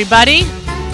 [0.00, 0.44] everybody.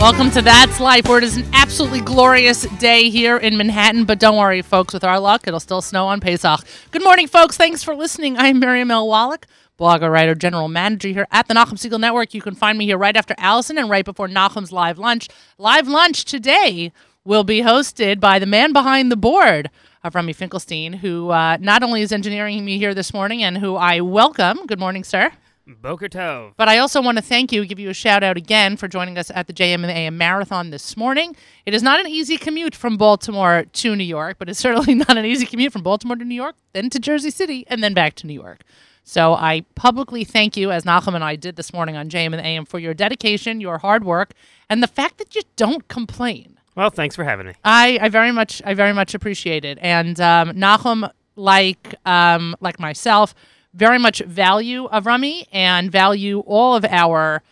[0.01, 4.07] Welcome to That's Life, where it is an absolutely glorious day here in Manhattan.
[4.07, 6.61] But don't worry, folks, with our luck, it'll still snow on Pesach.
[6.91, 7.59] Good morning, folks.
[7.59, 8.39] Thanks for listening.
[8.39, 9.07] I'm Miriam L.
[9.07, 9.47] Wallach,
[9.79, 12.33] blogger, writer, general manager here at the Nachum Segal Network.
[12.33, 15.29] You can find me here right after Allison and right before Nachum's live lunch.
[15.59, 16.91] Live lunch today
[17.27, 19.69] will be hosted by the man behind the board
[20.03, 24.01] Avrami Finkelstein, who uh, not only is engineering me here this morning and who I
[24.01, 24.65] welcome.
[24.65, 25.31] Good morning, sir.
[25.67, 26.53] Boker Tov.
[26.57, 29.17] But I also want to thank you, give you a shout out again for joining
[29.17, 31.37] us at the JM and AM Marathon this morning.
[31.65, 35.17] It is not an easy commute from Baltimore to New York, but it's certainly not
[35.17, 38.15] an easy commute from Baltimore to New York, then to Jersey City, and then back
[38.17, 38.63] to New York.
[39.05, 42.41] So I publicly thank you, as Nachum and I did this morning on JM and
[42.41, 44.33] AM, for your dedication, your hard work,
[44.71, 46.59] and the fact that you don't complain.
[46.75, 47.53] Well, thanks for having me.
[47.65, 49.79] I, I very much I very much appreciate it.
[49.81, 53.35] And um, Nachum, like um, like myself,
[53.75, 57.43] very much value of Rummy and value all of our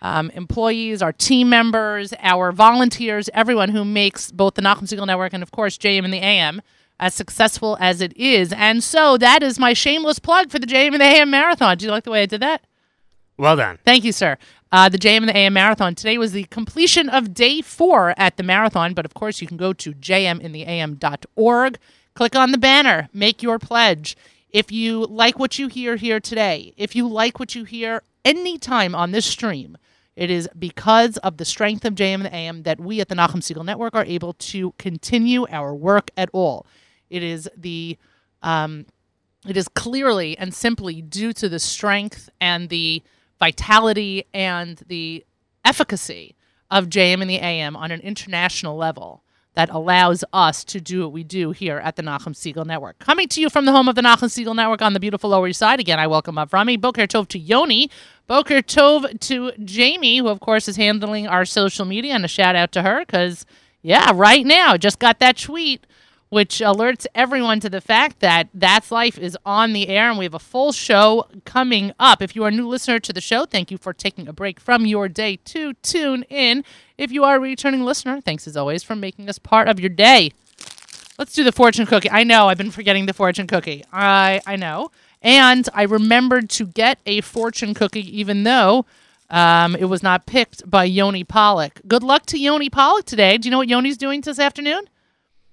[0.00, 5.32] um, employees, our team members, our volunteers, everyone who makes both the Nachum Segal Network
[5.32, 6.62] and, of course, JM in the AM
[7.00, 8.52] as successful as it is.
[8.52, 11.76] And so that is my shameless plug for the JM in the AM Marathon.
[11.76, 12.64] Do you like the way I did that?
[13.36, 13.78] Well done.
[13.84, 14.36] Thank you, sir.
[14.72, 15.94] Uh, the JM in the AM Marathon.
[15.94, 19.56] Today was the completion of day four at the marathon, but of course, you can
[19.56, 21.78] go to jmintheam.org,
[22.14, 24.16] click on the banner, make your pledge.
[24.50, 28.94] If you like what you hear here today, if you like what you hear anytime
[28.94, 29.76] on this stream,
[30.16, 33.14] it is because of the strength of JM in the AM that we at the
[33.14, 36.66] Nachum Segal Network are able to continue our work at all.
[37.10, 37.98] It is the
[38.42, 38.86] um,
[39.46, 43.02] it is clearly and simply due to the strength and the
[43.38, 45.24] vitality and the
[45.64, 46.34] efficacy
[46.70, 49.22] of JM in the AM on an international level
[49.58, 52.96] that allows us to do what we do here at the Nachum Segal Network.
[53.00, 55.48] Coming to you from the home of the Nachum Segal Network on the beautiful Lower
[55.48, 55.80] East Side.
[55.80, 56.80] Again, I welcome up Avrami.
[56.80, 57.90] Boker Tov to Yoni.
[58.28, 62.14] Boker Tov to Jamie, who, of course, is handling our social media.
[62.14, 63.46] And a shout out to her because,
[63.82, 65.84] yeah, right now, just got that tweet
[66.28, 70.24] which alerts everyone to the fact that That's Life is on the air and we
[70.24, 72.20] have a full show coming up.
[72.20, 74.60] If you are a new listener to the show, thank you for taking a break
[74.60, 76.64] from your day to tune in.
[76.96, 79.90] If you are a returning listener, thanks as always for making us part of your
[79.90, 80.32] day.
[81.18, 82.10] Let's do the fortune cookie.
[82.10, 83.84] I know I've been forgetting the fortune cookie.
[83.92, 84.90] I I know.
[85.20, 88.86] And I remembered to get a fortune cookie even though
[89.30, 91.80] um, it was not picked by Yoni Pollock.
[91.88, 93.36] Good luck to Yoni Pollock today.
[93.36, 94.84] Do you know what Yoni's doing this afternoon?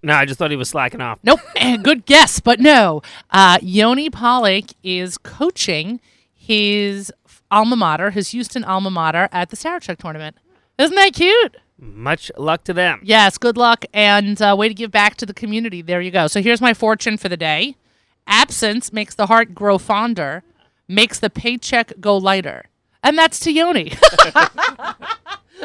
[0.05, 1.17] No, I just thought he was slacking off.
[1.23, 1.39] Nope.
[1.81, 3.01] Good guess, but no.
[3.31, 5.99] Uh, Yoni Pollock is coaching
[6.35, 7.11] his
[7.49, 10.37] alma mater, his Houston alma mater, at the Sarachek tournament.
[10.77, 11.57] Isn't that cute?
[11.79, 12.99] Much luck to them.
[13.01, 15.81] Yes, good luck and uh, way to give back to the community.
[15.81, 16.27] There you go.
[16.27, 17.75] So here's my fortune for the day
[18.27, 20.43] absence makes the heart grow fonder,
[20.87, 22.65] makes the paycheck go lighter.
[23.03, 23.93] And that's to Yoni.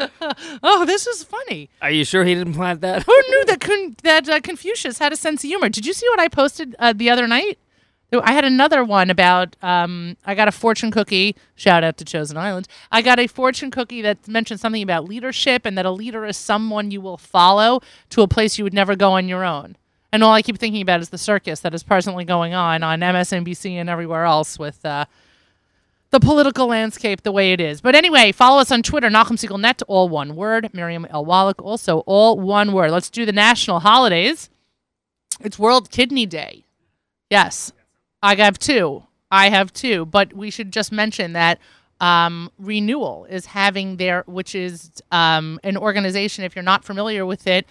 [0.63, 1.69] oh, this is funny.
[1.81, 3.03] Are you sure he didn't plant that?
[3.03, 5.69] Who knew that Con- that uh, Confucius had a sense of humor?
[5.69, 7.57] Did you see what I posted uh, the other night?
[8.13, 9.55] I had another one about.
[9.61, 11.35] Um, I got a fortune cookie.
[11.55, 12.67] Shout out to Chosen Island.
[12.91, 16.35] I got a fortune cookie that mentioned something about leadership and that a leader is
[16.35, 19.77] someone you will follow to a place you would never go on your own.
[20.11, 22.99] And all I keep thinking about is the circus that is presently going on on
[22.99, 25.05] MSNBC and everywhere else with uh,
[26.11, 27.81] the political landscape the way it is.
[27.81, 30.69] But anyway, follow us on Twitter, Nachum Segal Net, all one word.
[30.73, 31.25] Miriam L.
[31.25, 32.91] Wallach, also all one word.
[32.91, 34.49] Let's do the national holidays.
[35.39, 36.65] It's World Kidney Day.
[37.29, 37.71] Yes,
[38.21, 39.03] I have two.
[39.31, 40.05] I have two.
[40.05, 41.59] But we should just mention that
[42.01, 47.47] um, Renewal is having their, which is um, an organization, if you're not familiar with
[47.47, 47.65] it,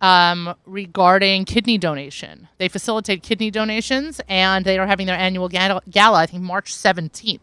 [0.00, 2.48] um, regarding kidney donation.
[2.58, 6.72] They facilitate kidney donations and they are having their annual gala, gala I think March
[6.72, 7.40] 17th.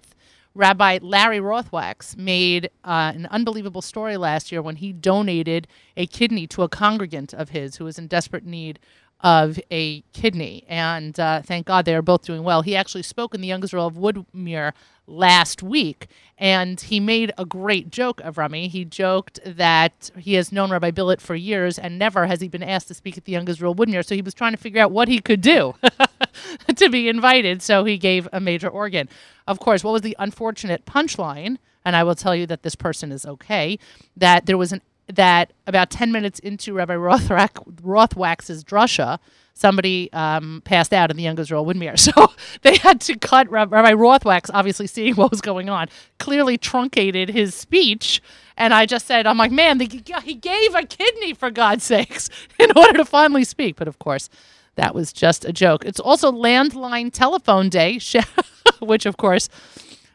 [0.58, 6.48] Rabbi Larry Rothwachs made uh, an unbelievable story last year when he donated a kidney
[6.48, 8.80] to a congregant of his who was in desperate need
[9.22, 10.64] of a kidney.
[10.68, 12.64] And uh, thank God they are both doing well.
[12.64, 14.74] He actually spoke in the Young Israel of Woodmere
[15.06, 16.08] last week,
[16.38, 18.68] and he made a great joke of Rami.
[18.68, 22.64] He joked that he has known Rabbi Billet for years, and never has he been
[22.64, 24.06] asked to speak at the Young Israel Woodmere.
[24.06, 25.76] So he was trying to figure out what he could do
[26.76, 27.62] to be invited.
[27.62, 29.10] So he gave a major organ.
[29.48, 31.58] Of course, what was the unfortunate punchline?
[31.86, 33.80] And I will tell you that this person is okay.
[34.16, 39.20] That there was an that about 10 minutes into Rabbi Rothwachs, Rothwachs's drasha,
[39.54, 41.98] somebody um, passed out in the Young Israel Woodmere.
[42.08, 45.88] So they had to cut Rabbi Rothwachs, obviously seeing what was going on,
[46.20, 48.22] clearly truncated his speech.
[48.56, 49.86] And I just said, I'm like, man, the,
[50.24, 53.76] he gave a kidney, for God's sakes, in order to finally speak.
[53.76, 54.30] But of course,
[54.78, 55.86] that was just a joke.
[55.86, 58.00] It's also Landline Telephone Day,
[58.80, 59.50] which, of course,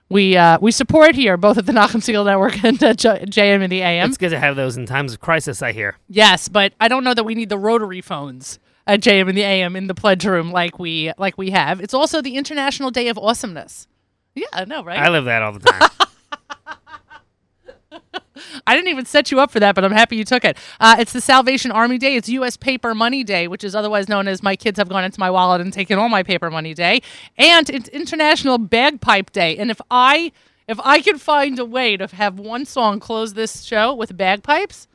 [0.09, 3.63] we uh, we support here both at the Nachum Segal Network and uh, J- JM
[3.63, 4.09] in the AM.
[4.09, 5.97] It's good to have those in times of crisis, I hear.
[6.09, 9.43] Yes, but I don't know that we need the rotary phones at JM in the
[9.43, 11.81] AM in the pledge room like we like we have.
[11.81, 13.89] It's also the International Day of Awesomeness.
[14.35, 14.99] Yeah, I know, right?
[14.99, 15.91] I live that all the time.
[18.67, 20.57] I didn't even set you up for that, but I'm happy you took it.
[20.81, 22.17] Uh, it's the Salvation Army Day.
[22.17, 22.57] It's U.S.
[22.57, 25.61] Paper Money Day, which is otherwise known as my kids have gone into my wallet
[25.61, 27.03] and taken all my paper money day,
[27.37, 29.57] and it's International Bagpipe Day.
[29.57, 30.33] And if I
[30.69, 34.89] if I can find a way to have one song close this show with bagpipes,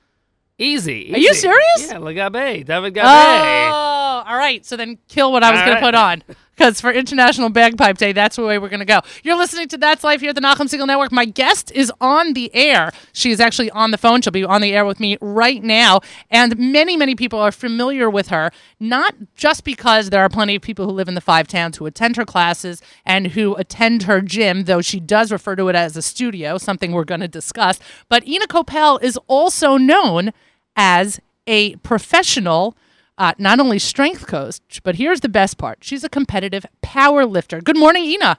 [0.59, 1.13] Easy.
[1.13, 1.41] Are you easy.
[1.41, 1.91] serious?
[1.91, 2.65] Yeah, Lagabe.
[2.65, 3.03] David Gabe.
[3.05, 4.65] Oh, all right.
[4.65, 6.23] So then kill what I was going to put on.
[6.57, 9.01] Because for International Bagpipe Day, that's the way we're going to go.
[9.23, 11.11] You're listening to That's Life here at the Nachum Segal Network.
[11.11, 12.91] My guest is on the air.
[13.13, 14.21] She is actually on the phone.
[14.21, 15.99] She'll be on the air with me right now.
[16.31, 18.49] And many, many people are familiar with her,
[18.79, 21.85] not just because there are plenty of people who live in the five towns who
[21.85, 25.95] attend her classes and who attend her gym, though she does refer to it as
[25.95, 27.79] a studio, something we're going to discuss.
[28.09, 30.33] But Ina Kopel is also known
[30.75, 32.75] as a professional,
[33.17, 37.61] uh, not only strength coach, but here's the best part: she's a competitive power lifter.
[37.61, 38.37] Good morning, Ina.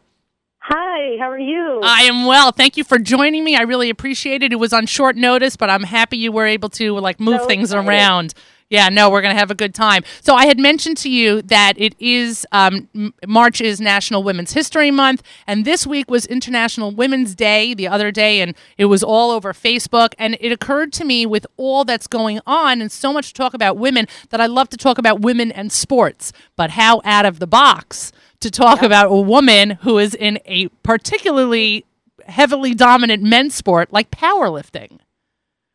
[0.61, 1.81] Hi, how are you?
[1.83, 2.53] I am well.
[2.53, 3.57] Thank you for joining me.
[3.57, 4.53] I really appreciate it.
[4.53, 7.47] It was on short notice, but I'm happy you were able to like move So
[7.47, 7.89] things excited.
[7.89, 8.35] around.
[8.71, 10.05] Yeah, no, we're gonna have a good time.
[10.21, 14.91] So I had mentioned to you that it is um, March is National Women's History
[14.91, 19.31] Month, and this week was International Women's Day the other day, and it was all
[19.31, 20.13] over Facebook.
[20.19, 23.55] And it occurred to me with all that's going on and so much to talk
[23.55, 27.39] about women that I love to talk about women and sports, but how out of
[27.39, 31.87] the box to talk about a woman who is in a particularly
[32.27, 34.99] heavily dominant men's sport like powerlifting.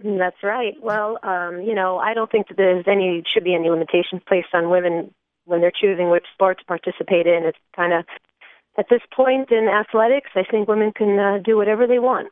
[0.04, 0.76] That's right.
[0.82, 4.50] Well, um, you know, I don't think that there's any should be any limitations placed
[4.54, 5.14] on women
[5.46, 7.44] when they're choosing which sport to participate in.
[7.46, 8.06] It's kind of
[8.78, 12.30] at this point in athletics, I think women can uh, do whatever they want.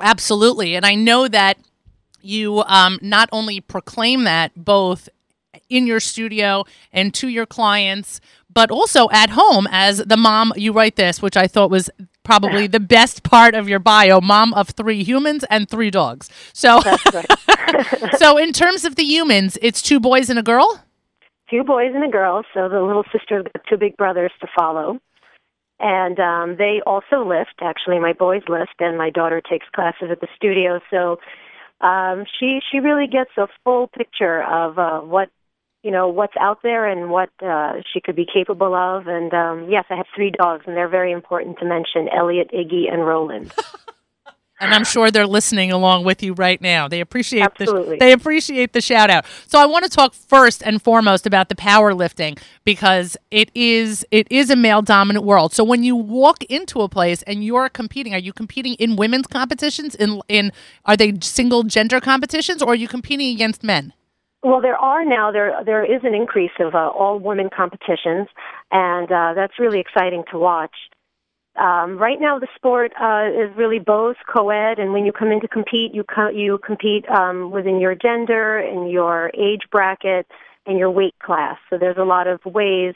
[0.00, 0.74] Absolutely.
[0.74, 1.58] And I know that
[2.22, 5.08] you um, not only proclaim that both
[5.68, 8.20] in your studio and to your clients,
[8.52, 10.52] but also at home as the mom.
[10.56, 11.90] You write this, which I thought was
[12.26, 16.28] probably the best part of your bio mom of three humans and three dogs.
[16.52, 18.18] So, right.
[18.18, 20.82] so in terms of the humans, it's two boys and a girl?
[21.50, 24.98] two boys and a girl, so the little sister's got two big brothers to follow.
[25.78, 27.54] And um, they also lift.
[27.60, 30.80] Actually, my boys lift, and my daughter takes classes at the studio.
[30.90, 31.18] So
[31.86, 35.28] um, she she really gets a full picture of uh, what
[35.86, 39.06] you know what's out there and what uh, she could be capable of.
[39.06, 42.92] And um, yes, I have three dogs, and they're very important to mention: Elliot, Iggy,
[42.92, 43.54] and Roland.
[44.60, 46.88] and I'm sure they're listening along with you right now.
[46.88, 47.94] They appreciate Absolutely.
[47.94, 49.26] the they appreciate the shout out.
[49.46, 54.26] So I want to talk first and foremost about the powerlifting because it is it
[54.28, 55.52] is a male dominant world.
[55.52, 59.28] So when you walk into a place and you're competing, are you competing in women's
[59.28, 60.50] competitions in in
[60.84, 63.92] are they single gender competitions or are you competing against men?
[64.46, 68.28] Well, there are now there there is an increase of uh, all women competitions,
[68.70, 70.70] and uh, that's really exciting to watch.
[71.56, 75.40] Um, right now, the sport uh, is really both co-ed, and when you come in
[75.40, 80.28] to compete, you co- you compete um, within your gender and your age bracket
[80.64, 81.58] and your weight class.
[81.68, 82.94] So there's a lot of ways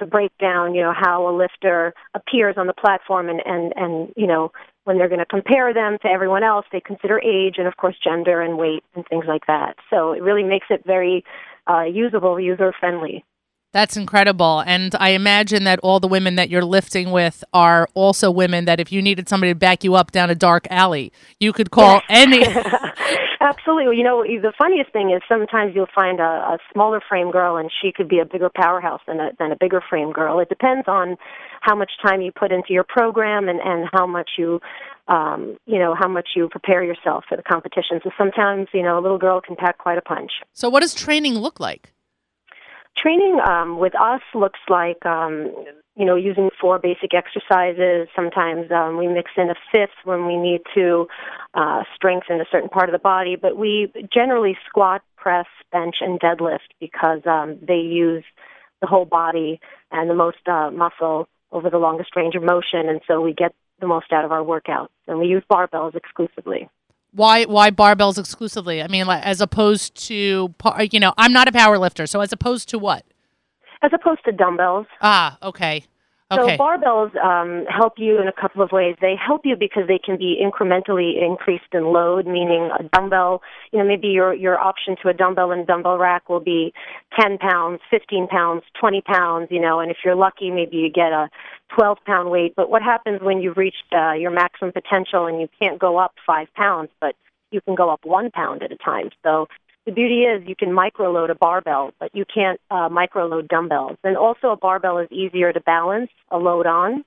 [0.00, 4.12] to break down, you know, how a lifter appears on the platform, and and and
[4.16, 4.52] you know
[4.84, 7.96] when they're going to compare them to everyone else, they consider age and of course
[8.02, 9.76] gender and weight and things like that.
[9.88, 11.24] So it really makes it very
[11.68, 13.24] uh, usable, user friendly.
[13.72, 14.62] That's incredible.
[14.66, 18.80] And I imagine that all the women that you're lifting with are also women that
[18.80, 22.02] if you needed somebody to back you up down a dark alley, you could call
[22.08, 22.44] any
[23.42, 23.96] Absolutely.
[23.96, 27.70] You know, the funniest thing is sometimes you'll find a, a smaller frame girl, and
[27.80, 30.40] she could be a bigger powerhouse than a than a bigger frame girl.
[30.40, 31.16] It depends on
[31.62, 34.60] how much time you put into your program and and how much you,
[35.08, 38.00] um, you know, how much you prepare yourself for the competition.
[38.04, 40.32] So sometimes, you know, a little girl can pack quite a punch.
[40.52, 41.94] So what does training look like?
[43.00, 45.52] Training um, with us looks like um,
[45.96, 48.08] you know using four basic exercises.
[48.14, 51.06] Sometimes um, we mix in a fifth when we need to
[51.54, 56.20] uh, strengthen a certain part of the body, but we generally squat, press, bench, and
[56.20, 58.24] deadlift because um, they use
[58.80, 63.00] the whole body and the most uh, muscle over the longest range of motion, and
[63.06, 64.88] so we get the most out of our workouts.
[65.08, 66.68] And we use barbells exclusively.
[67.12, 68.82] Why why barbells exclusively?
[68.82, 70.54] I mean, like, as opposed to
[70.92, 73.04] you know, I'm not a power lifter, so as opposed to what?
[73.82, 75.84] As opposed to dumbbells, Ah, okay,
[76.30, 78.96] okay, So barbells um, help you in a couple of ways.
[79.00, 83.42] They help you because they can be incrementally increased in load, meaning a dumbbell.
[83.72, 86.72] You know, maybe your your option to a dumbbell and dumbbell rack will be
[87.20, 89.48] 10 pounds, 15 pounds, 20 pounds.
[89.50, 91.28] You know, and if you're lucky, maybe you get a
[91.76, 92.54] 12 pound weight.
[92.56, 96.14] But what happens when you've reached uh, your maximum potential and you can't go up
[96.26, 97.14] five pounds, but
[97.50, 99.10] you can go up one pound at a time?
[99.22, 99.48] So
[99.86, 103.48] the beauty is you can micro load a barbell, but you can't uh, micro load
[103.48, 103.96] dumbbells.
[104.04, 107.04] And also, a barbell is easier to balance a load on.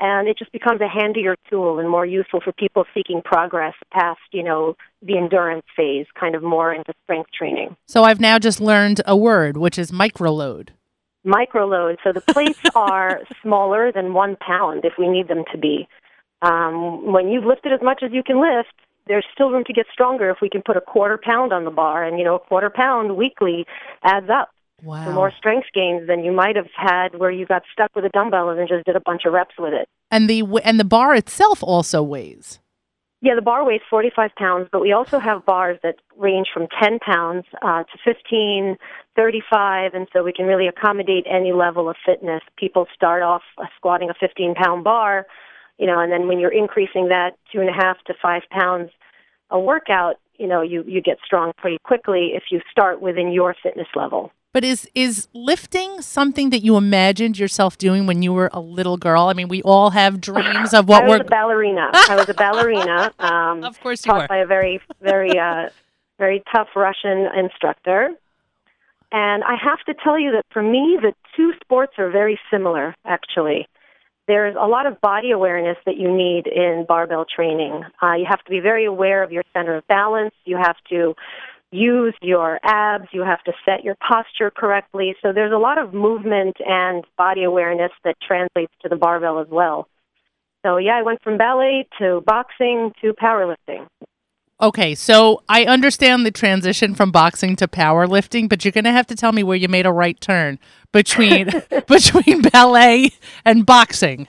[0.00, 4.20] And it just becomes a handier tool and more useful for people seeking progress past,
[4.32, 7.76] you know, the endurance phase, kind of more into strength training.
[7.86, 10.68] So I've now just learned a word, which is microload.
[11.26, 11.96] Microload.
[12.04, 15.88] So the plates are smaller than one pound if we need them to be.
[16.42, 18.72] Um, when you've lifted as much as you can lift,
[19.08, 21.70] there's still room to get stronger if we can put a quarter pound on the
[21.70, 22.04] bar.
[22.04, 23.66] And, you know, a quarter pound weekly
[24.04, 24.50] adds up
[24.84, 25.04] Wow.
[25.04, 28.10] to more strength gains than you might have had where you got stuck with a
[28.10, 29.88] dumbbell and then just did a bunch of reps with it.
[30.12, 32.60] And the and the bar itself also weighs.
[33.20, 37.00] Yeah, the bar weighs 45 pounds, but we also have bars that range from 10
[37.00, 38.76] pounds uh, to 15,
[39.16, 42.42] 35, and so we can really accommodate any level of fitness.
[42.56, 45.26] People start off uh, squatting a 15 pound bar,
[45.78, 48.90] you know, and then when you're increasing that two and a half to five pounds
[49.50, 53.54] a workout, you know, you, you get strong pretty quickly if you start within your
[53.62, 54.30] fitness level.
[54.54, 58.96] But is is lifting something that you imagined yourself doing when you were a little
[58.96, 59.24] girl?
[59.24, 61.24] I mean, we all have dreams of what I was we're.
[61.26, 61.90] a ballerina.
[61.92, 63.12] I was a ballerina.
[63.20, 64.28] Um, Of course you taught were.
[64.28, 65.68] by a very, very, uh,
[66.18, 68.10] very tough Russian instructor.
[69.12, 72.94] And I have to tell you that for me, the two sports are very similar,
[73.04, 73.66] actually.
[74.28, 77.82] There's a lot of body awareness that you need in barbell training.
[78.00, 80.34] Uh, you have to be very aware of your center of balance.
[80.44, 81.14] You have to
[81.72, 83.08] use your abs.
[83.12, 85.16] You have to set your posture correctly.
[85.22, 89.48] So there's a lot of movement and body awareness that translates to the barbell as
[89.50, 89.88] well.
[90.64, 93.86] So yeah, I went from ballet to boxing to powerlifting.
[94.60, 99.06] Okay, so I understand the transition from boxing to powerlifting, but you're going to have
[99.06, 100.58] to tell me where you made a right turn
[100.92, 101.46] between
[101.86, 103.12] between ballet
[103.44, 104.26] and boxing.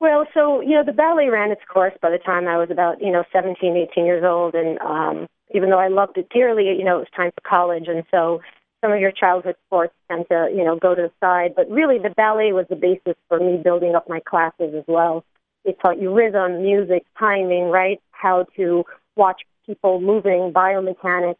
[0.00, 3.00] Well, so you know, the ballet ran its course by the time I was about
[3.00, 6.84] you know 17, 18 years old, and um, even though I loved it dearly, you
[6.84, 8.40] know, it was time for college, and so
[8.80, 11.54] some of your childhood sports tend to you know go to the side.
[11.54, 15.24] But really, the ballet was the basis for me building up my classes as well.
[15.64, 18.00] It taught you rhythm, music, timing, right?
[18.10, 18.84] How to
[19.16, 21.36] watch people moving, biomechanics.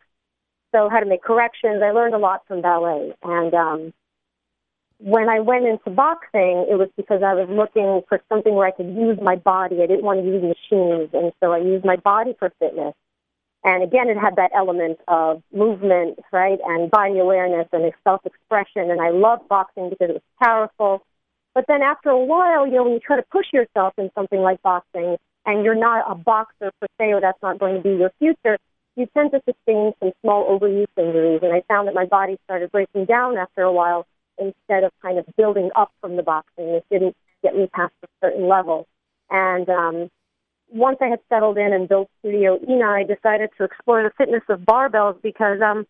[0.74, 1.82] So how to make corrections.
[1.82, 3.92] I learned a lot from ballet, and um,
[4.98, 8.70] when I went into boxing, it was because I was looking for something where I
[8.70, 9.82] could use my body.
[9.82, 12.94] I didn't want to use machines, and so I used my body for fitness.
[13.64, 18.90] And again, it had that element of movement, right, and body awareness and self-expression.
[18.90, 21.02] And I loved boxing because it was powerful.
[21.52, 24.40] But then after a while, you know, when you try to push yourself in something
[24.40, 25.16] like boxing,
[25.46, 28.58] and you're not a boxer per se, or that's not going to be your future,
[28.96, 31.40] you tend to sustain some small overuse injuries.
[31.42, 34.06] And I found that my body started breaking down after a while
[34.38, 36.66] instead of kind of building up from the boxing.
[36.66, 38.86] It didn't get me past a certain level.
[39.30, 40.10] And um,
[40.70, 44.42] once I had settled in and built Studio Ina, I decided to explore the fitness
[44.48, 45.86] of barbells because um,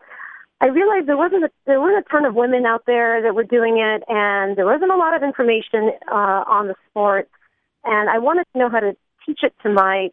[0.61, 3.45] I realized there wasn't a, there weren't a ton of women out there that were
[3.45, 7.29] doing it, and there wasn't a lot of information uh, on the sport.
[7.85, 10.11] And I wanted to know how to teach it to my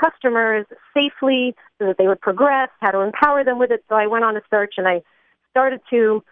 [0.00, 3.84] customers safely so that they would progress, how to empower them with it.
[3.88, 5.02] So I went on a search and I
[5.50, 6.22] started to,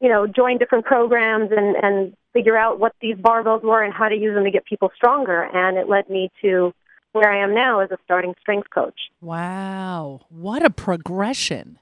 [0.00, 4.08] you know, join different programs and, and figure out what these barbells were and how
[4.08, 5.42] to use them to get people stronger.
[5.42, 6.72] And it led me to
[7.12, 8.98] where I am now as a starting strength coach.
[9.20, 11.78] Wow, what a progression!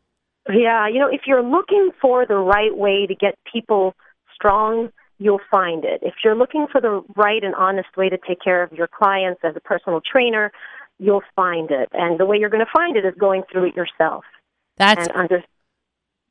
[0.49, 3.95] Yeah, you know, if you're looking for the right way to get people
[4.35, 4.91] strong,
[5.21, 6.01] you'll find it.
[6.03, 9.43] If you're looking for the right and honest way to take care of your clients
[9.45, 10.51] as a personal trainer,
[10.99, 11.91] you'll find it.
[11.93, 14.25] And the way you're going to find it is going through it yourself
[14.77, 15.45] That's and under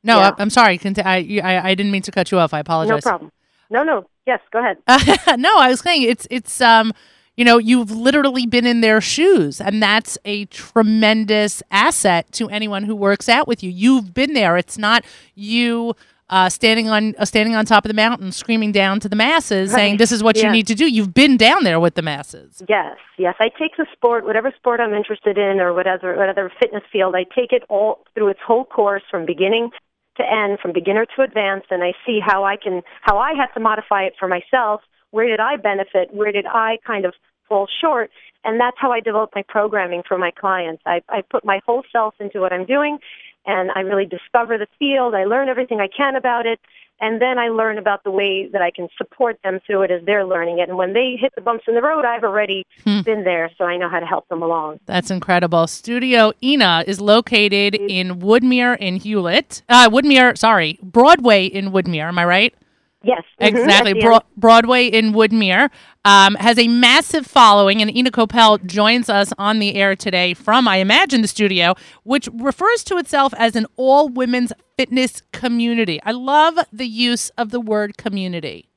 [0.03, 0.17] no.
[0.17, 0.31] yeah.
[0.37, 0.79] I'm sorry.
[0.83, 2.53] I, I I didn't mean to cut you off.
[2.53, 3.05] I apologize.
[3.05, 3.31] no problem.
[3.69, 4.05] No, no.
[4.25, 4.77] Yes, go ahead.
[5.39, 6.93] no, I was saying it's it's um
[7.35, 12.83] you know you've literally been in their shoes and that's a tremendous asset to anyone
[12.83, 13.69] who works out with you.
[13.69, 14.57] You've been there.
[14.57, 15.03] It's not
[15.35, 15.95] you
[16.29, 19.71] uh, standing on uh, standing on top of the mountain screaming down to the masses
[19.71, 20.87] saying this is what you need to do.
[20.87, 22.61] You've been down there with the masses.
[22.67, 23.35] Yes, yes.
[23.39, 27.15] I take the sport, whatever sport I'm interested in, or whatever whatever fitness field.
[27.15, 29.71] I take it all through its whole course, from beginning
[30.17, 33.47] to end, from beginner to advanced, and I see how I can how I had
[33.53, 34.81] to modify it for myself.
[35.11, 36.13] Where did I benefit?
[36.13, 37.13] Where did I kind of
[37.47, 38.11] fall short?
[38.43, 40.81] And that's how I develop my programming for my clients.
[40.85, 42.99] I, I put my whole self into what I'm doing,
[43.45, 45.15] and I really discover the field.
[45.15, 46.59] I learn everything I can about it,
[47.01, 50.01] and then I learn about the way that I can support them through it as
[50.05, 50.67] they're learning it.
[50.69, 53.01] And when they hit the bumps in the road, I've already Hmm.
[53.01, 54.79] been there, so I know how to help them along.
[54.85, 55.67] That's incredible.
[55.67, 59.61] Studio Ina is located in Woodmere in Hewlett.
[59.69, 62.07] Uh, Woodmere, sorry, Broadway in Woodmere.
[62.09, 62.53] Am I right?
[63.01, 63.93] Yes, mhm, Exactly.
[63.93, 65.69] Bro- Broadway in Woodmere
[66.03, 70.67] um, has a massive following, and Ina Coppell joins us on the air today from,
[70.67, 76.01] I imagine, the studio, which refers to itself as an all women's fitness community.
[76.03, 78.67] I love the use of the word community.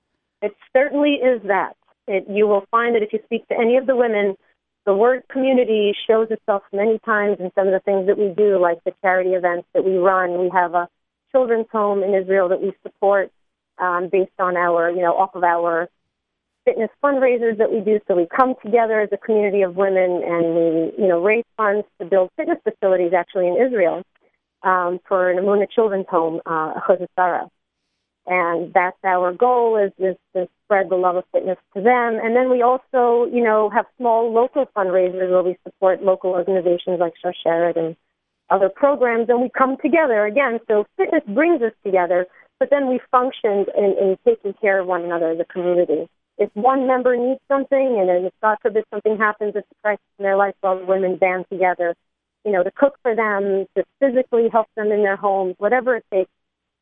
[0.40, 1.76] It certainly is that.
[2.06, 4.36] It, you will find that if you speak to any of the women,
[4.86, 8.60] the word community shows itself many times in some of the things that we do,
[8.60, 10.40] like the charity events that we run.
[10.40, 10.88] We have a
[11.32, 13.30] children's home in Israel that we support
[13.82, 15.88] um, based on our, you know, off of our
[16.64, 17.98] fitness fundraisers that we do.
[18.06, 21.86] So we come together as a community of women and we, you know, raise funds
[21.98, 23.96] to build fitness facilities actually in Israel
[24.62, 26.74] um, for an Emunah Children's Home, uh,
[28.26, 32.20] and that's our goal is, is to spread the love of fitness to them.
[32.22, 37.00] And then we also, you know, have small local fundraisers where we support local organizations
[37.00, 37.96] like Sharsheret and
[38.50, 40.60] other programs, and we come together again.
[40.68, 42.26] So fitness brings us together,
[42.62, 46.08] but then we functioned in, in taking care of one another as a community.
[46.38, 50.04] If one member needs something, and then if God forbid something happens, it's a crisis
[50.18, 51.96] in their life, well, the women band together,
[52.44, 56.04] you know, to cook for them, to physically help them in their homes, whatever it
[56.12, 56.30] takes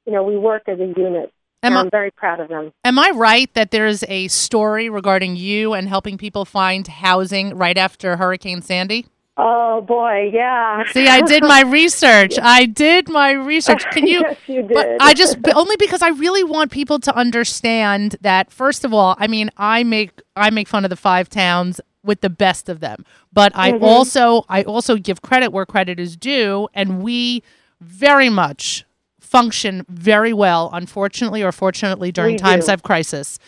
[0.07, 1.33] you know, we work as a unit.
[1.63, 2.73] Am and I- I'm very proud of them.
[2.85, 7.77] Am I right that there's a story regarding you and helping people find housing right
[7.77, 9.07] after Hurricane Sandy?
[9.43, 10.85] Oh boy, yeah.
[10.93, 12.39] See, I did my research.
[12.41, 13.85] I did my research.
[13.91, 14.21] Can you?
[14.29, 14.75] yes, you did.
[14.75, 19.17] But I just only because I really want people to understand that first of all,
[19.19, 22.81] I mean, I make I make fun of the five towns with the best of
[22.81, 23.85] them, but I Mm-hmm.
[23.85, 27.43] also I also give credit where credit is due, and we
[27.81, 28.85] very much
[29.21, 32.73] function very well, unfortunately or fortunately, during We times do.
[32.73, 33.39] of crisis.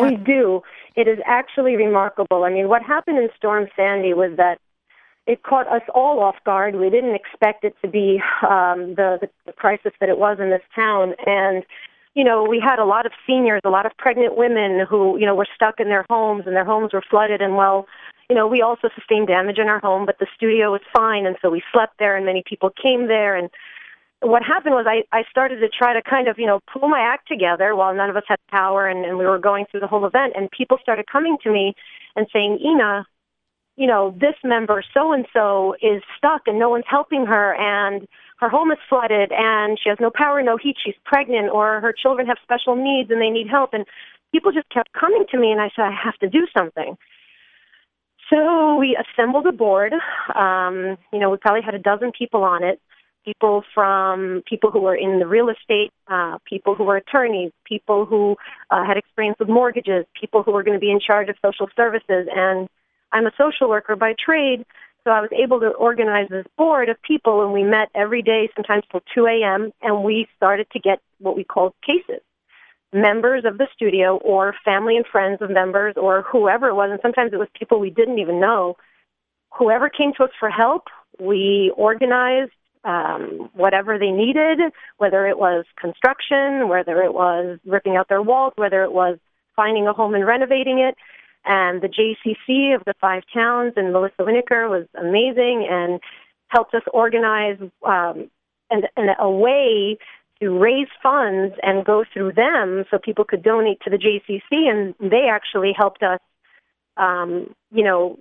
[0.00, 0.62] we do.
[0.96, 2.44] It is actually remarkable.
[2.44, 4.58] I mean, what happened in Storm Sandy was that
[5.26, 6.74] it caught us all off guard.
[6.74, 10.62] We didn't expect it to be um, the, the crisis that it was in this
[10.74, 11.64] town, and
[12.14, 15.26] you know, we had a lot of seniors, a lot of pregnant women who you
[15.26, 17.40] know were stuck in their homes, and their homes were flooded.
[17.40, 17.86] And well,
[18.28, 21.36] you know, we also sustained damage in our home, but the studio was fine, and
[21.40, 23.48] so we slept there, and many people came there, and
[24.22, 27.00] what happened was I, I started to try to kind of, you know, pull my
[27.00, 29.86] act together while none of us had power and, and we were going through the
[29.86, 31.74] whole event and people started coming to me
[32.14, 33.04] and saying, Ina,
[33.76, 38.06] you know, this member so and so is stuck and no one's helping her and
[38.38, 41.92] her home is flooded and she has no power, no heat, she's pregnant or her
[41.92, 43.86] children have special needs and they need help and
[44.32, 46.96] people just kept coming to me and I said, I have to do something.
[48.30, 49.92] So we assembled a board.
[50.34, 52.80] Um, you know, we probably had a dozen people on it
[53.24, 58.04] people from people who were in the real estate, uh, people who were attorneys, people
[58.04, 58.36] who
[58.70, 61.68] uh, had experience with mortgages, people who were going to be in charge of social
[61.76, 62.26] services.
[62.34, 62.68] And
[63.12, 64.64] I'm a social worker by trade,
[65.04, 68.48] so I was able to organize this board of people, and we met every day,
[68.54, 72.22] sometimes till 2 a.m., and we started to get what we called cases.
[72.92, 77.00] Members of the studio, or family and friends of members, or whoever it was, and
[77.02, 78.76] sometimes it was people we didn't even know.
[79.58, 80.84] Whoever came to us for help,
[81.20, 82.52] we organized
[82.84, 84.58] um, whatever they needed,
[84.98, 89.18] whether it was construction, whether it was ripping out their walls, whether it was
[89.54, 90.96] finding a home and renovating it.
[91.44, 96.00] And the JCC of the five towns and Melissa Winokur was amazing and
[96.48, 98.30] helped us organize um,
[98.70, 99.98] and, and a way
[100.40, 104.70] to raise funds and go through them so people could donate to the JCC.
[104.70, 106.20] And they actually helped us,
[106.96, 108.18] um, you know,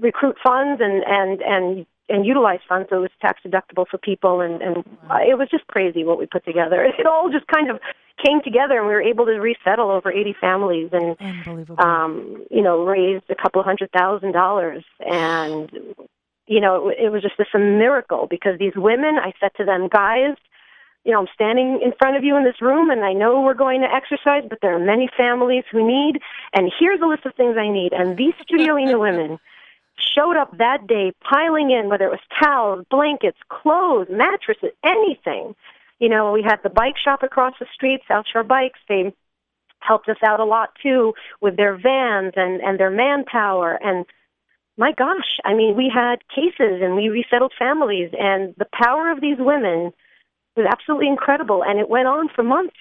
[0.00, 4.40] recruit funds and, and, and and utilize funds so it was tax deductible for people.
[4.40, 4.78] And and
[5.10, 6.84] uh, it was just crazy what we put together.
[6.98, 7.80] It all just kind of
[8.24, 11.16] came together and we were able to resettle over 80 families and
[11.78, 14.84] um you know raised a couple hundred thousand dollars.
[15.00, 15.70] And
[16.46, 19.64] you know it, it was just this a miracle because these women i said to
[19.64, 20.34] them guys
[21.04, 23.54] you know i'm standing in front of you in this room and i know we're
[23.54, 26.20] going to exercise but there are many families who need
[26.54, 27.92] and here's a list of things i need.
[27.92, 29.38] And these studio Ina women
[30.14, 35.54] showed up that day piling in whether it was towels, blankets, clothes, mattresses, anything.
[35.98, 38.78] You know, we had the bike shop across the street, South Shore Bikes.
[38.88, 39.14] They
[39.80, 44.04] helped us out a lot too with their vans and and their manpower and
[44.78, 49.20] my gosh, I mean, we had cases and we resettled families and the power of
[49.20, 49.92] these women
[50.56, 52.76] was absolutely incredible and it went on for months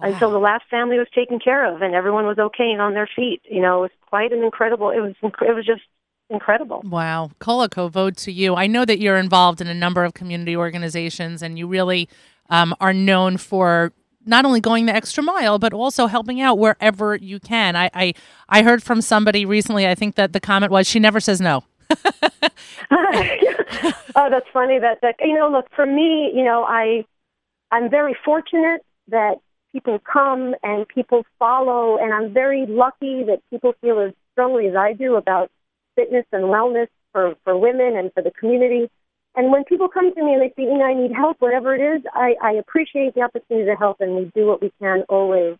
[0.00, 3.08] until the last family was taken care of and everyone was okay and on their
[3.14, 3.42] feet.
[3.50, 4.90] You know, it was quite an incredible.
[4.90, 5.82] It was it was just
[6.30, 6.82] incredible.
[6.84, 7.30] Wow.
[7.40, 8.54] Kolako, vote to you.
[8.54, 12.08] I know that you're involved in a number of community organizations and you really
[12.48, 13.92] um, are known for
[14.26, 17.74] not only going the extra mile, but also helping out wherever you can.
[17.74, 18.14] I, I,
[18.48, 21.64] I heard from somebody recently, I think that the comment was, she never says no.
[22.90, 24.78] oh, that's funny.
[24.78, 27.04] That that you know, look for me, you know, I
[27.70, 29.36] I'm very fortunate that
[29.72, 34.76] people come and people follow, and I'm very lucky that people feel as strongly as
[34.76, 35.50] I do about
[35.96, 38.90] fitness and wellness for, for women and for the community.
[39.36, 41.74] And when people come to me and they say, you know, I need help, whatever
[41.74, 45.02] it is, I, I appreciate the opportunity to help, and we do what we can
[45.08, 45.56] always.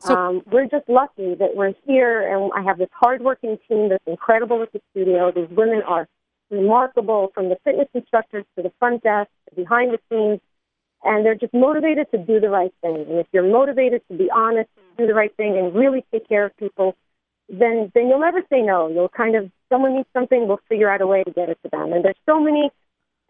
[0.00, 4.02] So- um, we're just lucky that we're here, and I have this hardworking team that's
[4.06, 5.30] incredible at the studio.
[5.32, 6.08] These women are
[6.50, 10.40] remarkable, from the fitness instructors to the front desk, to behind the scenes,
[11.02, 12.96] and they're just motivated to do the right thing.
[12.96, 16.46] And if you're motivated to be honest, do the right thing, and really take care
[16.46, 16.96] of people,
[17.48, 18.88] then then you'll never say no.
[18.88, 21.68] You'll kind of someone needs something, we'll figure out a way to get it to
[21.70, 21.92] them.
[21.92, 22.70] And there's so many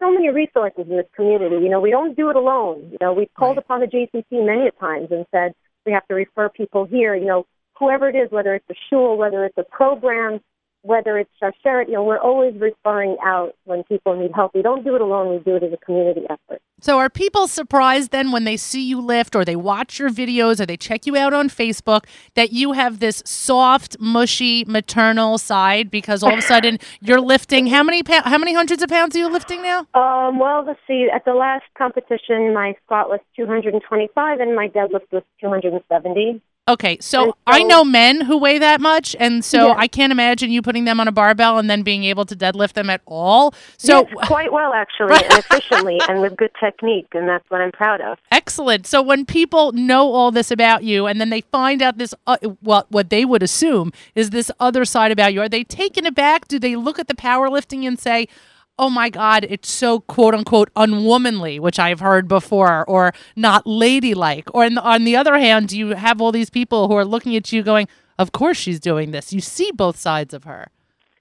[0.01, 1.55] so many resources in this community.
[1.55, 2.89] You know, we don't do it alone.
[2.91, 3.63] You know, we've called Right.
[3.65, 5.53] upon the JCC many a times and said
[5.85, 7.15] we have to refer people here.
[7.15, 7.45] You know,
[7.77, 10.41] whoever it is, whether it's a shul, whether it's a program,
[10.85, 14.53] whether it's Sharsheret, you know, we're always referring out when people need help.
[14.53, 15.31] We don't do it alone.
[15.31, 16.61] We do it as a community effort.
[16.79, 20.59] So are people surprised then when they see you lift or they watch your videos
[20.59, 25.89] or they check you out on Facebook that you have this soft, mushy, maternal side
[25.89, 29.15] because all of a sudden you're lifting how many pa- how many hundreds of pounds
[29.15, 29.87] are you lifting now?
[29.95, 31.07] Um, well, let's see.
[31.13, 36.41] At the last competition, my squat was 225 and my deadlift was 270.
[36.67, 39.75] Okay, so, And I know men who weigh that much and so Yeah.
[39.77, 42.73] I can't imagine you putting them on a barbell and then being able to deadlift
[42.73, 43.53] them at all.
[43.77, 47.71] So yes, quite well, actually, and efficiently, and with good technique, and that's what I'm
[47.71, 48.17] proud of.
[48.31, 48.87] Excellent.
[48.87, 52.37] So when people know all this about you and then they find out this, uh,
[52.61, 56.47] what what they would assume is this other side about you, are they taken aback?
[56.47, 58.27] Do they look at the powerlifting and say,
[58.77, 64.49] "Oh my God, it's so quote unquote unwomanly," which I've heard before, or not ladylike?
[64.53, 67.35] Or on the, on the other hand, you have all these people who are looking
[67.35, 70.67] at you going, "Of course she's doing this." You see both sides of her.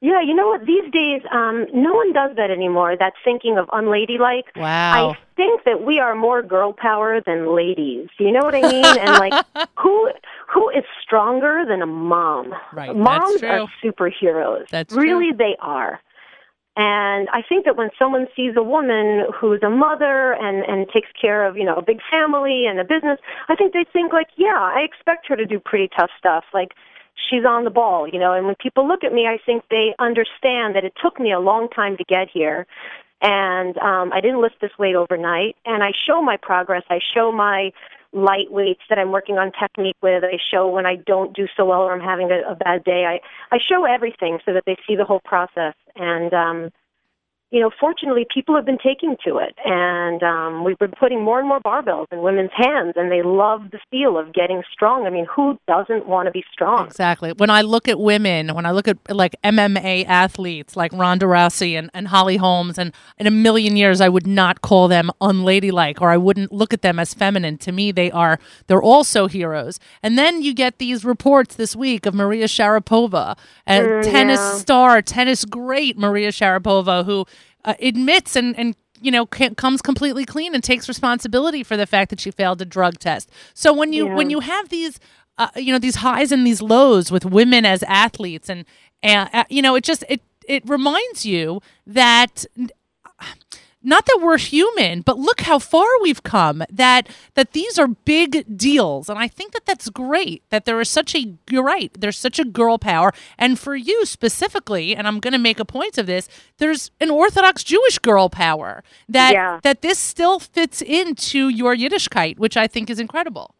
[0.00, 0.66] Yeah, you know what?
[0.66, 2.94] These days, um, no one does that anymore.
[2.94, 4.54] That thinking of unladylike.
[4.54, 5.12] Wow.
[5.12, 8.08] I think that we are more girl power than ladies.
[8.18, 8.84] You know what I mean?
[8.84, 9.32] and like,
[9.78, 10.10] who
[10.52, 12.52] who is stronger than a mom?
[12.74, 13.48] Right, that's Moms true.
[13.48, 14.68] are superheroes.
[14.68, 16.00] That's really they are.
[16.76, 21.08] And I think that when someone sees a woman who's a mother and and takes
[21.20, 24.28] care of you know a big family and a business, I think they think like,
[24.36, 26.44] yeah, I expect her to do pretty tough stuff.
[26.52, 26.72] Like
[27.30, 28.32] she's on the ball, you know.
[28.32, 31.38] And when people look at me, I think they understand that it took me a
[31.38, 32.66] long time to get here,
[33.22, 35.54] and um, I didn't lift this weight overnight.
[35.64, 36.82] And I show my progress.
[36.90, 37.72] I show my
[38.14, 40.24] light weights that I'm working on technique with.
[40.24, 43.04] I show when I don't do so well or I'm having a, a bad day.
[43.04, 43.20] I
[43.54, 45.74] I show everything so that they see the whole process.
[45.96, 46.70] And um,
[47.54, 51.38] you know, fortunately, people have been taking to it, and um, we've been putting more
[51.38, 55.06] and more barbells in women's hands, and they love the feel of getting strong.
[55.06, 56.86] I mean, who doesn't want to be strong?
[56.86, 57.32] Exactly.
[57.32, 61.78] When I look at women, when I look at like MMA athletes like Ronda Rousey
[61.78, 66.00] and, and Holly Holmes, and in a million years, I would not call them unladylike
[66.02, 67.56] or I wouldn't look at them as feminine.
[67.58, 69.78] To me, they are, they're also heroes.
[70.02, 73.38] And then you get these reports this week of Maria Sharapova,
[73.68, 74.58] a Mm, tennis yeah.
[74.58, 77.26] star, tennis great Maria Sharapova, who
[77.64, 82.10] uh, admits and, and you know comes completely clean and takes responsibility for the fact
[82.10, 83.30] that she failed a drug test.
[83.54, 84.14] So when you Yeah.
[84.16, 84.98] when you have these
[85.38, 88.64] uh, you know these highs and these lows with women as athletes and
[89.02, 92.44] and uh, you know it just it it reminds you that
[93.84, 98.44] not that we're human but look how far we've come that that these are big
[98.56, 102.18] deals and i think that that's great that there is such a you're right there's
[102.18, 105.98] such a girl power and for you specifically and i'm going to make a point
[105.98, 109.60] of this there's an orthodox jewish girl power that Yeah.
[109.62, 113.54] that this still fits into your yiddishkeit which i think is incredible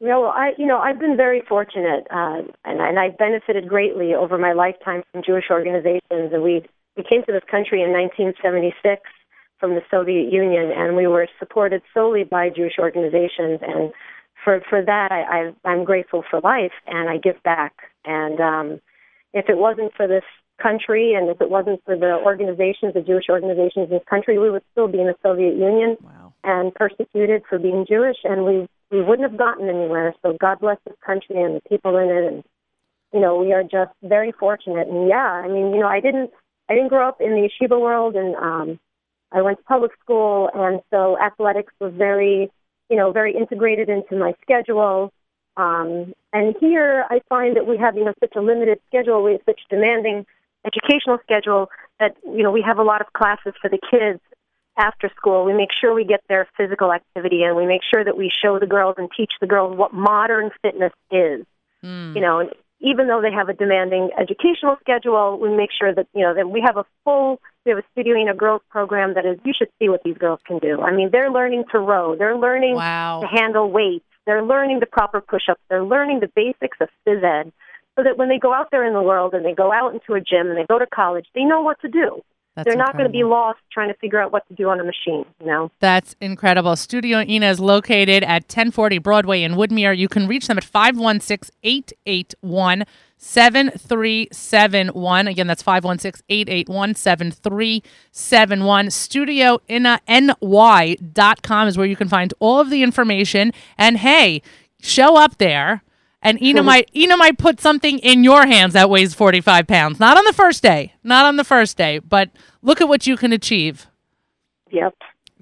[0.00, 4.14] Yeah, well, I, you know, I've been very fortunate, uh, and, and I've benefited greatly
[4.14, 6.32] over my lifetime from Jewish organizations.
[6.32, 6.64] And we
[6.96, 9.02] we came to this country in 1976
[9.60, 13.60] from the Soviet Union, and we were supported solely by Jewish organizations.
[13.62, 13.92] And
[14.42, 17.74] for for that, I, I I'm grateful for life, and I give back.
[18.04, 18.80] And um,
[19.32, 20.24] if it wasn't for this
[20.60, 24.50] country, and if it wasn't for the organizations, the Jewish organizations in this country, we
[24.50, 28.68] would still be in the Soviet Union wow and persecuted for being Jewish, and we
[28.90, 30.14] we wouldn't have gotten anywhere.
[30.22, 32.44] So God bless this country and the people in it, and
[33.12, 34.88] you know we are just very fortunate.
[34.88, 36.30] And yeah, I mean, you know, I didn't
[36.68, 38.80] I didn't grow up in the yeshiva world, and um,
[39.32, 42.50] I went to public school, and so athletics was very
[42.88, 45.12] you know very integrated into my schedule.
[45.56, 49.32] Um, and here I find that we have you know such a limited schedule, we
[49.32, 50.26] have such demanding
[50.64, 54.20] educational schedule that you know we have a lot of classes for the kids
[54.76, 55.44] after school.
[55.44, 58.58] We make sure we get their physical activity and we make sure that we show
[58.58, 61.44] the girls and teach the girls what modern fitness is.
[61.84, 62.14] Mm.
[62.14, 66.06] You know, and even though they have a demanding educational schedule, we make sure that,
[66.14, 69.26] you know, that we have a full we have a Studio Ina girls program that
[69.26, 70.80] is you should see what these girls can do.
[70.80, 72.16] I mean, they're learning to row.
[72.16, 74.04] They're learning wow to handle weights.
[74.26, 75.60] They're learning the proper push-ups.
[75.68, 77.52] They're learning the basics of phys ed,
[77.96, 80.14] so that when they go out there in the world and they go out into
[80.14, 82.22] a gym and they go to college, they know what to do.
[82.56, 84.80] That's They're not going to be lost trying to figure out what to do on
[84.80, 85.24] a machine.
[85.40, 85.70] You know.
[85.78, 86.74] That's incredible.
[86.74, 89.96] Studio Ina is located at 1040 Broadway in Woodmere.
[89.96, 92.84] You can reach them at 516 881
[93.16, 95.28] 7371.
[95.28, 98.86] Again, that's 516 881 7371.
[98.86, 103.52] StudioInaNY.com is where you can find all of the information.
[103.78, 104.42] And hey,
[104.80, 105.84] show up there.
[106.22, 109.98] And Ina might put something in your hands that weighs 45 pounds.
[109.98, 110.94] Not on the first day.
[111.02, 111.98] Not on the first day.
[111.98, 112.30] But
[112.62, 113.86] look at what you can achieve.
[114.70, 114.94] Yep.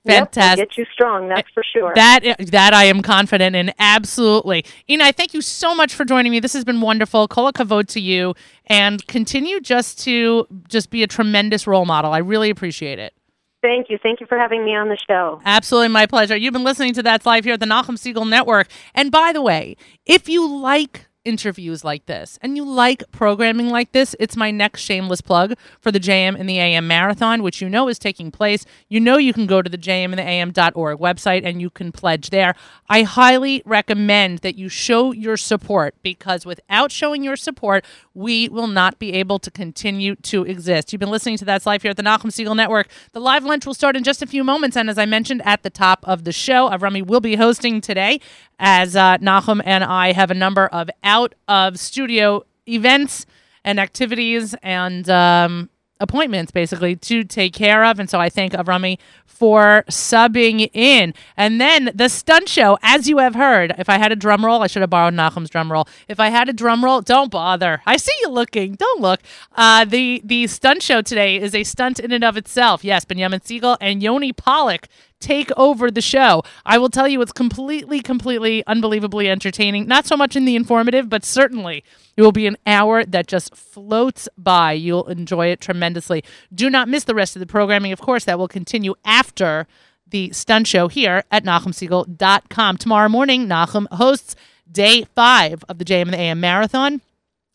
[0.07, 0.59] Fantastic.
[0.59, 1.29] Yep, get you strong.
[1.29, 1.93] That's for sure.
[1.95, 2.21] That
[2.53, 4.65] that I am confident in, absolutely.
[4.89, 6.41] Ina, I thank you so much for joining me.
[6.41, 7.29] This has been wonderful.
[7.29, 8.35] Kola kavod to you,
[8.67, 12.13] and continue just to just be a tremendous role model.
[12.13, 13.13] I really appreciate it.
[13.61, 13.99] Thank you.
[14.01, 15.41] Thank you for having me on the show.
[15.45, 16.37] Absolutely, my pleasure.
[16.37, 18.69] You've been listening to That's Life here at the Nachum Segal Network.
[18.95, 23.93] And by the way, if you like interviews like this and you like programming like
[23.93, 27.69] this, it's my next shameless plug for the JM in the AM Marathon, which you
[27.69, 28.65] know is taking place.
[28.89, 31.93] You know you can go to the JM in the AM.org website and you can
[31.93, 32.55] pledge there.
[32.89, 38.67] I highly recommend that you show your support because without showing your support, we will
[38.67, 40.93] not be able to continue to exist.
[40.93, 42.89] You've been listening to That's Life here at the Nachum Segal Network.
[43.13, 44.77] The live lunch will start in just a few moments.
[44.77, 48.21] And as I mentioned at the top of the show, Avrami will be hosting today
[48.59, 53.27] as uh, Nahum and I have a number of out of studio events
[53.65, 55.69] and activities and um,
[56.01, 57.99] appointments basically to take care of.
[57.99, 61.15] And so I thank Avrami for subbing in.
[61.37, 64.63] And then the stunt show, as you have heard, if I had a drum roll,
[64.63, 65.87] I should have borrowed Nahum's drum roll.
[66.09, 67.81] If I had a drum roll, don't bother.
[67.87, 68.75] I see you looking.
[68.75, 69.21] Don't look.
[69.55, 72.83] Uh, the the stunt show today is a stunt in and of itself.
[72.83, 74.89] Yes, Benjamin Segal and Yoni Pollock
[75.21, 76.43] take over the show.
[76.65, 79.87] I will tell you it's completely, completely, unbelievably entertaining.
[79.87, 81.85] Not so much in the informative, but certainly
[82.17, 84.73] it will be an hour that just floats by.
[84.73, 86.25] You'll enjoy it tremendously.
[86.55, 87.93] Do not miss the rest of the programming.
[87.93, 89.67] Of course, that will continue after
[90.11, 92.77] the stunt show here at NachumSegal.com.
[92.79, 94.37] Tomorrow morning, Nahum hosts
[94.71, 97.01] day five of the JM in the AM Marathon.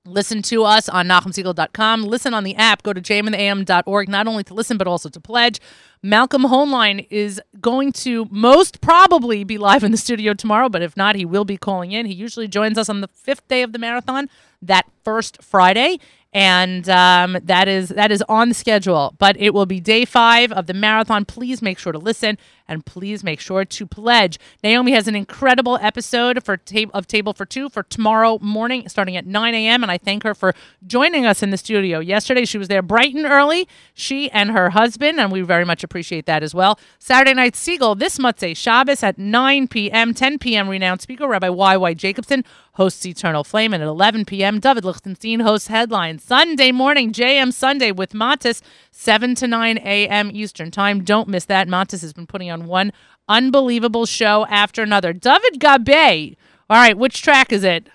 [0.06, 2.04] Listen to us on NachumSegal.com.
[2.04, 2.84] Listen on the app.
[2.84, 5.62] Go to jmintheam.org, not only to listen, but also to pledge.
[6.02, 10.98] Malcolm Hoenlein is going to most probably be live in the studio tomorrow, but if
[10.98, 12.06] not, he will be calling in.
[12.06, 14.30] He usually joins us on the fifth day of the marathon,
[14.62, 16.00] that first Friday.
[16.34, 20.52] And um, that is that is on the schedule, but it will be day five
[20.52, 21.24] of the marathon.
[21.24, 24.40] Please make sure to listen and please make sure to pledge.
[24.64, 29.18] Naomi has an incredible episode for tab- of Table for Two for tomorrow morning, starting
[29.18, 29.84] at 9 a.m.
[29.84, 30.54] And I thank her for
[30.86, 32.00] joining us in the studio.
[32.00, 35.84] Yesterday, she was there bright and early, she and her husband, and we very much
[35.84, 36.80] appreciate that as well.
[37.00, 41.94] Saturday Night Segal, this Motzei Shabbos at 9 p.m., 10 p.m., renowned speaker Rabbi Y.Y.
[41.94, 46.24] Jacobson hosts Eternal Flame, and at 11 p.m., David Lichtenstein hosts Headlines.
[46.24, 50.32] Sunday morning, JM Sunday with Matis, 7 to 9 a.m.
[50.34, 51.04] Eastern Time.
[51.04, 51.68] Don't miss that.
[51.68, 52.94] Matis has been putting on one
[53.28, 55.12] unbelievable show after another.
[55.12, 56.36] David Gabe.
[56.70, 57.88] All right, which track is it?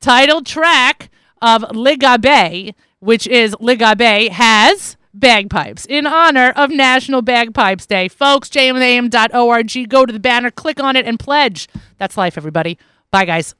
[0.00, 8.08] Title track of Ligabe, which is Ligabe, has bagpipes in honor of National Bagpipes Day.
[8.08, 9.88] Folks, jmam.org.
[9.88, 11.68] Go to the banner, click on it, and pledge.
[11.98, 12.78] That's life, everybody.
[13.10, 13.54] Bye, guys.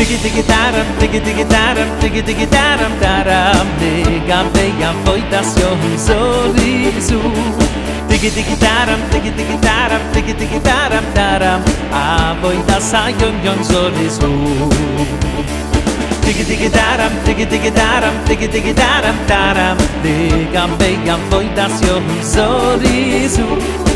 [0.00, 3.66] Digi digi daram, digi digi daram, digi digi daram, daram.
[3.80, 5.68] De gam de gam foy das so
[7.06, 7.18] su
[8.08, 11.60] Digi digi daram, digi digi daram, digi digi daram, daram.
[11.92, 13.82] Ah, a voi das a yon yon so
[14.16, 14.30] su
[16.24, 19.76] Digi digi daram, digi digi daram, digi digi daram, daram.
[20.02, 21.78] De gam de gam foy das
[22.32, 22.80] so
[23.36, 23.89] su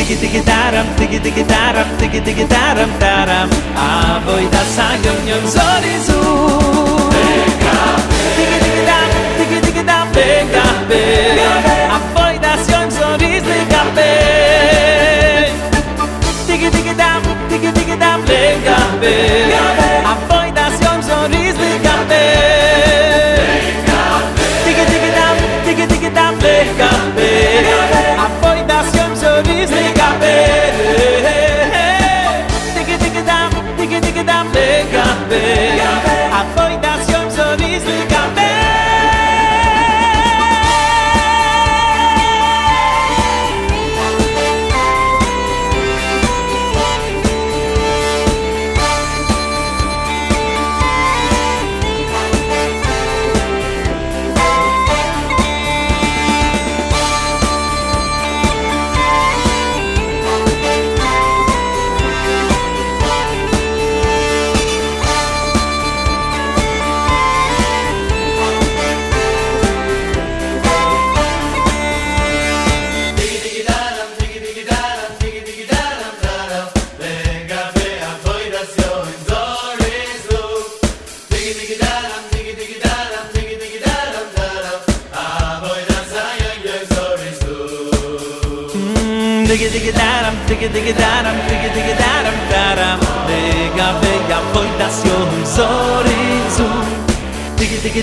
[0.00, 3.48] Digi digi daram, digi digi daram, digi digi daram, daram.
[3.76, 6.20] A voy das ayom yom zorizu.
[8.36, 9.08] Digi digi dam,
[9.38, 11.02] digi digi dam, digam be.
[11.96, 14.10] A voy das yom zoriz digam be.
[16.48, 19.14] Digi digi dam, digi digi dam, digam be.
[20.12, 22.59] A voy das yom zoriz digam be.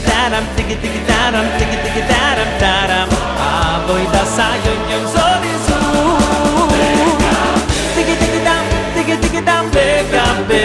[0.09, 3.07] taram tiki tiki taram tiki tiki taram taram
[3.49, 5.77] avoy da sayo yo yo so di su
[7.95, 8.63] tiki tiki tam
[8.95, 9.41] tiki tiki
[9.73, 10.63] be gam be.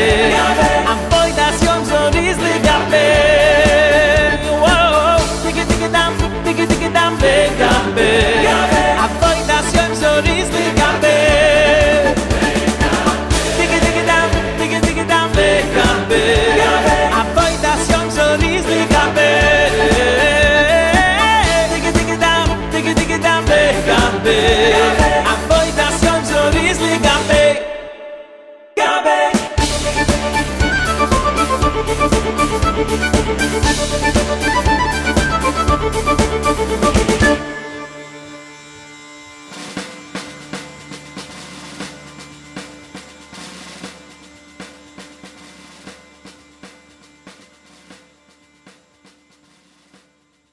[0.90, 0.98] Am
[1.38, 3.06] da si yo so di su gam be
[4.62, 4.76] wo
[5.44, 6.12] tiki tiki tam
[6.44, 8.41] tiki tiki tam be gam be.